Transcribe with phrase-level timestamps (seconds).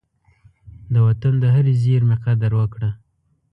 [0.93, 2.89] د وطن د هرې زېرمي قدر وکړه.